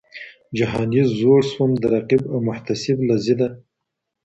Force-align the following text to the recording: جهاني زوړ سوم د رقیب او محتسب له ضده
جهاني 0.57 1.03
زوړ 1.17 1.41
سوم 1.53 1.71
د 1.79 1.83
رقیب 1.93 2.21
او 2.31 2.37
محتسب 2.47 2.97
له 3.09 3.15
ضده 3.25 3.47